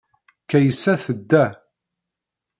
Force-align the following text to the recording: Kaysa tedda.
Kaysa 0.49 0.93
tedda. 1.03 1.45